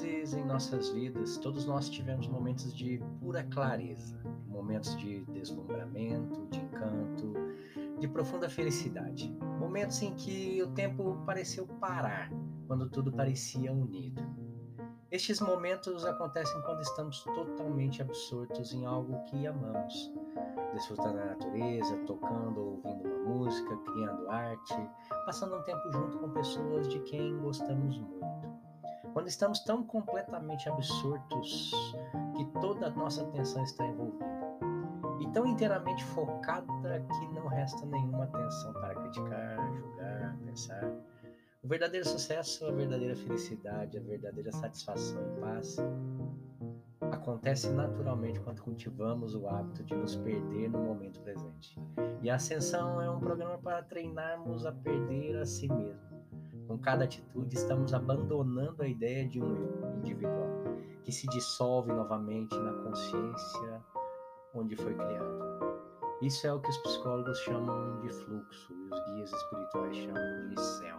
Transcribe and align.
Vezes 0.00 0.34
em 0.34 0.44
nossas 0.44 0.90
vidas, 0.90 1.36
todos 1.38 1.64
nós 1.64 1.88
tivemos 1.88 2.26
momentos 2.26 2.74
de 2.74 3.00
pura 3.20 3.42
clareza, 3.44 4.18
momentos 4.46 4.96
de 4.96 5.24
deslumbramento, 5.26 6.46
de 6.50 6.58
encanto, 6.58 7.34
de 7.98 8.08
profunda 8.08 8.48
felicidade. 8.48 9.30
Momentos 9.58 10.00
em 10.02 10.14
que 10.14 10.62
o 10.62 10.68
tempo 10.68 11.22
pareceu 11.24 11.66
parar, 11.66 12.30
quando 12.66 12.88
tudo 12.88 13.12
parecia 13.12 13.72
unido. 13.72 14.22
Estes 15.10 15.40
momentos 15.40 16.04
acontecem 16.04 16.60
quando 16.62 16.82
estamos 16.82 17.24
totalmente 17.24 18.00
absortos 18.00 18.72
em 18.72 18.86
algo 18.86 19.24
que 19.24 19.44
amamos, 19.46 20.12
desfrutando 20.72 21.18
da 21.18 21.24
natureza, 21.26 21.96
tocando 22.06 22.60
ou 22.60 22.66
ouvindo 22.76 23.08
uma 23.08 23.34
música, 23.34 23.76
criando 23.76 24.30
arte, 24.30 24.76
passando 25.26 25.56
um 25.56 25.62
tempo 25.64 25.90
junto 25.90 26.18
com 26.18 26.30
pessoas 26.30 26.88
de 26.88 27.00
quem 27.00 27.36
gostamos 27.38 27.98
muito. 27.98 28.69
Quando 29.12 29.28
estamos 29.28 29.60
tão 29.60 29.82
completamente 29.84 30.68
absortos 30.68 31.72
que 32.36 32.44
toda 32.60 32.86
a 32.86 32.90
nossa 32.90 33.22
atenção 33.22 33.62
está 33.64 33.86
envolvida 33.86 34.30
e 35.20 35.26
tão 35.32 35.46
inteiramente 35.46 36.04
focada 36.04 37.00
que 37.00 37.28
não 37.34 37.46
resta 37.46 37.84
nenhuma 37.86 38.24
atenção 38.24 38.72
para 38.72 38.94
criticar, 38.94 39.74
julgar, 39.74 40.36
pensar 40.44 40.92
o 41.62 41.68
verdadeiro 41.68 42.08
sucesso, 42.08 42.66
a 42.66 42.72
verdadeira 42.72 43.14
felicidade, 43.14 43.98
a 43.98 44.00
verdadeira 44.00 44.50
satisfação 44.50 45.20
e 45.20 45.40
paz 45.40 45.76
acontece 47.12 47.68
naturalmente 47.70 48.40
quando 48.40 48.62
cultivamos 48.62 49.34
o 49.34 49.46
hábito 49.46 49.84
de 49.84 49.94
nos 49.94 50.16
perder 50.16 50.70
no 50.70 50.78
momento 50.78 51.20
presente. 51.20 51.78
E 52.22 52.30
a 52.30 52.36
Ascensão 52.36 53.00
é 53.00 53.10
um 53.10 53.20
programa 53.20 53.58
para 53.58 53.82
treinarmos 53.82 54.64
a 54.64 54.72
perder 54.72 55.36
a 55.36 55.44
si 55.44 55.68
mesmo. 55.68 56.19
Com 56.70 56.78
cada 56.78 57.02
atitude, 57.02 57.56
estamos 57.56 57.92
abandonando 57.92 58.84
a 58.84 58.86
ideia 58.86 59.26
de 59.26 59.42
um 59.42 59.96
individual 59.96 60.48
que 61.02 61.10
se 61.10 61.26
dissolve 61.26 61.90
novamente 61.92 62.56
na 62.56 62.72
consciência 62.84 63.84
onde 64.54 64.76
foi 64.76 64.94
criado. 64.94 65.40
Isso 66.22 66.46
é 66.46 66.52
o 66.52 66.60
que 66.60 66.70
os 66.70 66.78
psicólogos 66.78 67.40
chamam 67.40 67.98
de 68.02 68.10
fluxo 68.10 68.72
e 68.72 68.94
os 68.94 69.04
guias 69.06 69.32
espirituais 69.32 69.96
chamam 69.96 70.48
de 70.48 70.60
céu. 70.60 70.96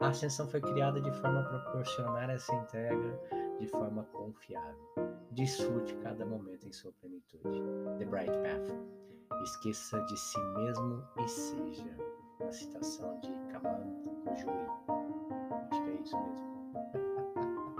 A 0.00 0.08
ascensão 0.08 0.48
foi 0.48 0.60
criada 0.60 1.00
de 1.00 1.12
forma 1.20 1.38
a 1.38 1.44
proporcionar 1.44 2.28
essa 2.28 2.52
entrega 2.52 3.20
de 3.60 3.68
forma 3.68 4.02
confiável. 4.12 4.90
Desfrute 5.30 5.94
cada 5.98 6.26
momento 6.26 6.66
em 6.66 6.72
sua 6.72 6.90
plenitude. 7.00 7.62
The 8.00 8.06
Bright 8.06 8.32
Path. 8.32 9.40
Esqueça 9.44 10.00
de 10.06 10.18
si 10.18 10.40
mesmo 10.56 11.04
e 11.16 11.28
seja. 11.28 11.96
Uma 12.40 12.52
citação 12.52 13.18
de 13.20 13.32
Kaman 13.52 13.94
Kujui. 14.24 14.50
Acho 15.70 15.82
que 15.84 15.90
é 15.90 15.94
isso 16.02 16.16
mesmo. 16.16 16.50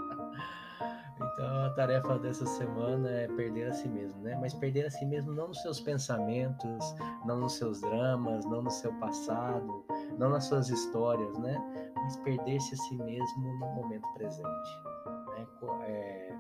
Então 1.33 1.65
a 1.65 1.71
tarefa 1.71 2.19
dessa 2.19 2.45
semana 2.45 3.09
é 3.09 3.29
perder 3.29 3.69
a 3.69 3.73
si 3.73 3.89
mesmo, 3.89 4.21
né? 4.21 4.37
Mas 4.41 4.53
perder 4.53 4.87
a 4.87 4.91
si 4.91 5.07
mesmo 5.07 5.33
não 5.33 5.49
nos 5.49 5.63
seus 5.63 5.81
pensamentos, 5.81 6.95
não 7.25 7.41
nos 7.41 7.55
seus 7.55 7.81
dramas, 7.81 8.45
não 8.45 8.63
no 8.63 8.71
seu 8.71 8.93
passado, 8.95 9.85
não 10.19 10.29
nas 10.29 10.45
suas 10.45 10.69
histórias, 10.69 11.39
né? 11.39 11.57
Mas 11.97 12.17
perder-se 12.19 12.75
a 12.75 12.77
si 12.77 12.95
mesmo 12.97 13.55
no 13.59 13.75
momento 13.75 14.07
presente. 14.15 14.83
Né? 15.29 15.47
É... 15.87 16.39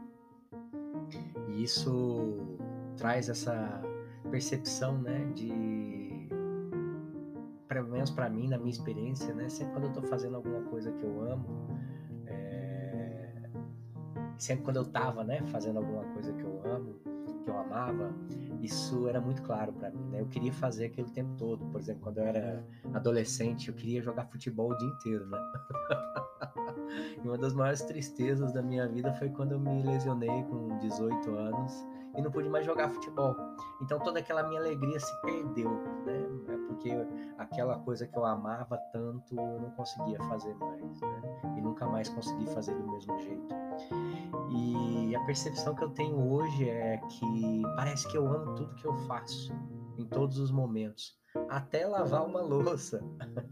E 1.48 1.62
isso 1.62 2.58
traz 2.96 3.28
essa 3.28 3.80
percepção, 4.30 4.98
né? 4.98 5.24
De 5.34 6.09
pelo 7.70 7.88
menos 7.88 8.10
para 8.10 8.28
mim, 8.28 8.48
na 8.48 8.58
minha 8.58 8.70
experiência, 8.70 9.32
né? 9.32 9.48
Sempre 9.48 9.74
quando 9.74 9.84
eu 9.84 9.90
estou 9.90 10.02
fazendo 10.02 10.34
alguma 10.34 10.60
coisa 10.62 10.90
que 10.90 11.04
eu 11.04 11.22
amo, 11.22 11.68
é... 12.26 13.48
sempre 14.36 14.64
quando 14.64 14.78
eu 14.78 14.82
estava, 14.82 15.22
né? 15.22 15.40
Fazendo 15.46 15.78
alguma 15.78 16.02
coisa 16.12 16.32
que 16.32 16.42
eu 16.42 16.60
amo, 16.66 16.96
que 17.44 17.48
eu 17.48 17.56
amava, 17.56 18.12
isso 18.60 19.06
era 19.08 19.20
muito 19.20 19.40
claro 19.42 19.72
para 19.72 19.88
mim, 19.88 20.04
né? 20.10 20.20
Eu 20.20 20.26
queria 20.26 20.52
fazer 20.52 20.86
aquilo 20.86 21.06
o 21.06 21.12
tempo 21.12 21.32
todo. 21.38 21.64
Por 21.66 21.80
exemplo, 21.80 22.02
quando 22.02 22.18
eu 22.18 22.24
era 22.24 22.66
adolescente, 22.92 23.68
eu 23.68 23.74
queria 23.74 24.02
jogar 24.02 24.26
futebol 24.26 24.72
o 24.72 24.76
dia 24.76 24.88
inteiro, 24.88 25.26
né? 25.28 25.38
e 27.22 27.28
uma 27.28 27.38
das 27.38 27.54
maiores 27.54 27.82
tristezas 27.82 28.52
da 28.52 28.62
minha 28.62 28.88
vida 28.88 29.12
foi 29.12 29.28
quando 29.28 29.52
eu 29.52 29.60
me 29.60 29.80
lesionei 29.84 30.42
com 30.50 30.76
18 30.78 31.30
anos 31.36 31.86
e 32.16 32.22
não 32.22 32.30
pude 32.30 32.48
mais 32.48 32.66
jogar 32.66 32.90
futebol. 32.90 33.36
Então 33.80 33.98
toda 34.00 34.18
aquela 34.18 34.42
minha 34.42 34.60
alegria 34.60 34.98
se 34.98 35.22
perdeu, 35.22 35.70
porque 36.80 36.90
aquela 37.36 37.78
coisa 37.80 38.06
que 38.06 38.16
eu 38.16 38.24
amava 38.24 38.78
tanto 38.90 39.36
eu 39.36 39.60
não 39.60 39.70
conseguia 39.72 40.18
fazer 40.24 40.54
mais, 40.54 41.00
né? 41.00 41.22
E 41.56 41.60
nunca 41.60 41.86
mais 41.86 42.08
consegui 42.08 42.46
fazer 42.46 42.74
do 42.74 42.90
mesmo 42.90 43.18
jeito. 43.18 43.54
E 44.50 45.14
a 45.14 45.20
percepção 45.26 45.74
que 45.74 45.84
eu 45.84 45.90
tenho 45.90 46.32
hoje 46.32 46.68
é 46.68 46.96
que 46.96 47.62
parece 47.76 48.08
que 48.08 48.16
eu 48.16 48.26
amo 48.26 48.54
tudo 48.54 48.74
que 48.74 48.86
eu 48.86 48.96
faço, 49.06 49.52
em 49.98 50.06
todos 50.06 50.38
os 50.38 50.50
momentos, 50.50 51.18
até 51.50 51.86
lavar 51.86 52.26
uma 52.26 52.40
louça, 52.40 53.04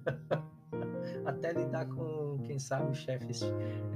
até 1.26 1.52
lidar 1.52 1.86
com, 1.86 2.38
quem 2.44 2.58
sabe, 2.58 2.94
chefes 2.94 3.42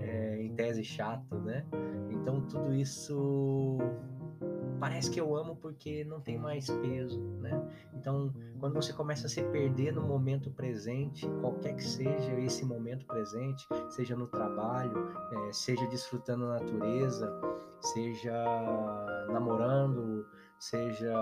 é, 0.01 0.43
em 0.43 0.55
tese 0.55 0.85
chato, 0.85 1.37
né? 1.37 1.65
Então 2.11 2.43
tudo 2.43 2.75
isso 2.75 3.79
parece 4.83 5.13
que 5.13 5.21
eu 5.21 5.37
amo 5.37 5.55
porque 5.55 6.03
não 6.03 6.21
tem 6.21 6.37
mais 6.37 6.69
peso, 6.69 7.21
né? 7.41 7.53
Então, 7.95 8.35
quando 8.59 8.75
você 8.75 8.93
começa 8.93 9.29
a 9.29 9.31
se 9.31 9.41
perder 9.41 9.93
no 9.93 10.03
momento 10.03 10.51
presente, 10.51 11.25
qualquer 11.41 11.77
que 11.77 11.85
seja 11.85 12.33
esse 12.41 12.65
momento 12.65 13.07
presente, 13.07 13.65
seja 13.91 14.17
no 14.17 14.27
trabalho, 14.27 15.15
é, 15.31 15.53
seja 15.53 15.87
desfrutando 15.87 16.47
a 16.47 16.59
natureza, 16.59 17.33
seja 17.81 18.35
namorando, 19.31 20.27
seja 20.59 21.15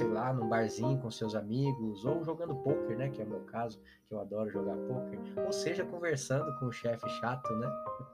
sei 0.00 0.08
lá, 0.08 0.32
num 0.32 0.48
barzinho 0.48 0.98
com 0.98 1.10
seus 1.10 1.34
amigos, 1.34 2.06
ou 2.06 2.24
jogando 2.24 2.54
poker, 2.54 2.96
né, 2.96 3.10
que 3.10 3.20
é 3.20 3.24
o 3.24 3.28
meu 3.28 3.40
caso, 3.40 3.78
que 4.08 4.14
eu 4.14 4.18
adoro 4.18 4.48
jogar 4.48 4.74
poker, 4.74 5.20
ou 5.44 5.52
seja, 5.52 5.84
conversando 5.84 6.58
com 6.58 6.68
o 6.68 6.72
chefe 6.72 7.06
chato, 7.20 7.52
né? 7.56 7.68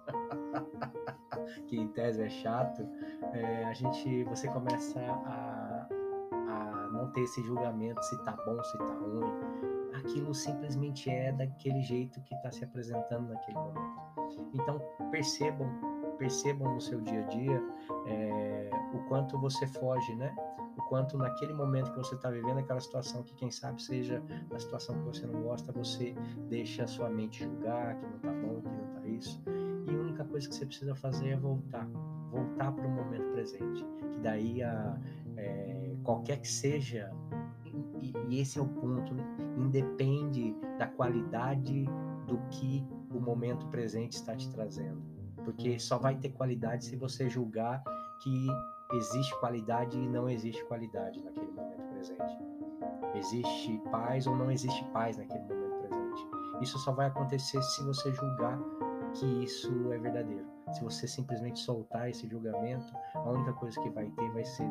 que 1.69 1.79
em 1.79 1.87
tese 1.87 2.23
é 2.23 2.29
chato, 2.29 2.85
é, 3.33 3.65
a 3.67 3.73
gente, 3.73 4.25
você 4.25 4.49
começa 4.49 4.99
a, 4.99 5.87
a 6.33 6.89
não 6.93 7.09
ter 7.13 7.21
esse 7.21 7.41
julgamento 7.45 8.03
se 8.03 8.19
tá 8.25 8.33
bom, 8.45 8.61
se 8.65 8.79
tá 8.79 8.95
ruim. 8.95 9.66
Aquilo 9.97 10.35
simplesmente 10.35 11.11
é 11.11 11.33
daquele 11.33 11.83
jeito 11.83 12.21
que 12.23 12.35
está 12.35 12.51
se 12.51 12.65
apresentando 12.65 13.29
naquele 13.29 13.59
momento. 13.59 14.07
Então 14.55 14.81
percebam, 15.11 15.69
percebam 16.19 16.75
no 16.75 16.81
seu 16.81 17.01
dia 17.01 17.25
a 17.25 17.29
dia 17.29 17.63
é, 18.07 18.71
o 18.95 18.99
quanto 19.09 19.39
você 19.39 19.67
foge, 19.67 20.15
né? 20.15 20.35
o 20.77 20.83
quanto 20.83 21.17
naquele 21.17 21.55
momento 21.55 21.91
que 21.93 21.99
você 21.99 22.15
está 22.15 22.31
vivendo 22.31 22.59
aquela 22.59 22.81
situação 22.81 23.23
que 23.23 23.35
quem 23.35 23.51
sabe 23.51 23.83
seja 23.83 24.23
a 24.55 24.59
situação 24.59 24.95
que 24.99 25.05
você 25.05 25.27
não 25.27 25.43
gosta, 25.43 25.73
você 25.73 26.15
deixa 26.49 26.85
a 26.85 26.87
sua 26.87 27.09
mente 27.09 27.45
julgar 27.45 27.97
que 27.97 28.07
não 28.07 28.19
tá 28.19 28.33
bom, 28.33 28.61
que 28.61 28.69
não 28.69 28.87
tá 28.95 29.07
isso. 29.07 29.43
E 29.87 29.91
a 29.91 29.99
única 29.99 30.25
coisa 30.25 30.49
que 30.49 30.55
você 30.55 30.67
precisa 30.67 30.95
fazer 30.95 31.31
é 31.31 31.37
voltar, 31.37 31.89
voltar 32.31 32.73
para 32.73 32.87
o 32.87 32.91
momento 32.91 33.33
presente. 33.33 33.85
Que 34.13 34.21
daí 34.21 34.63
a, 34.63 34.99
é, 35.37 35.97
qualquer 36.03 36.41
que 36.41 36.49
seja, 36.49 37.11
e, 38.01 38.13
e 38.29 38.41
esse 38.41 38.59
é 38.59 38.63
o 38.63 38.69
ponto, 38.69 39.15
né? 39.15 39.25
independe 39.57 40.55
da 40.79 40.87
qualidade 40.87 41.85
do 42.27 42.39
que 42.51 42.85
o 43.11 43.21
momento 43.21 43.67
presente 43.69 44.13
está 44.13 44.35
te 44.35 44.51
trazendo. 44.51 45.03
Porque 45.45 45.79
só 45.79 45.99
vai 45.99 46.17
ter 46.17 46.31
qualidade 46.31 46.85
se 46.85 46.97
você 46.97 47.29
julgar 47.29 47.83
que 48.23 48.47
existe 48.95 49.39
qualidade 49.41 49.99
e 49.99 50.09
não 50.09 50.29
existe 50.29 50.65
qualidade 50.65 51.23
naquele 51.23 51.53
momento 51.53 51.85
presente. 51.93 52.39
Existe 53.15 53.81
paz 53.91 54.27
ou 54.27 54.37
não 54.37 54.51
existe 54.51 54.85
paz 54.93 55.17
naquele 55.17 55.45
momento 55.45 55.79
presente. 55.81 56.27
Isso 56.61 56.79
só 56.79 56.93
vai 56.93 57.07
acontecer 57.07 57.63
se 57.63 57.83
você 57.85 58.13
julgar 58.13 58.59
que 59.15 59.27
isso 59.45 59.93
é 59.93 59.99
verdadeiro. 59.99 60.56
Se 60.73 60.83
você 60.83 61.07
simplesmente 61.07 61.61
soltar 61.61 62.11
esse 62.11 62.29
julgamento, 62.29 62.93
a 63.15 63.31
única 63.31 63.53
coisa 63.53 63.81
que 63.81 63.89
vai 63.91 64.07
ter 64.11 64.31
vai 64.33 64.45
ser 64.45 64.69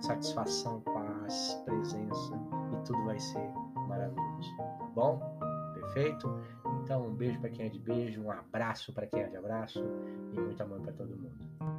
satisfação, 0.00 0.80
paz, 0.80 1.60
presença 1.64 2.34
e 2.72 2.84
tudo 2.84 3.04
vai 3.04 3.18
ser 3.18 3.52
maravilhoso. 3.86 4.56
bom? 4.94 5.20
Perfeito? 5.74 6.28
Então, 6.82 7.06
um 7.06 7.14
beijo 7.14 7.40
para 7.40 7.50
quem 7.50 7.66
é 7.66 7.68
de 7.68 7.78
beijo, 7.78 8.22
um 8.22 8.30
abraço 8.30 8.92
para 8.92 9.06
quem 9.06 9.20
é 9.20 9.28
de 9.28 9.36
abraço 9.36 9.84
e 10.32 10.40
muito 10.40 10.62
amor 10.62 10.80
para 10.80 10.92
todo 10.92 11.16
mundo. 11.16 11.77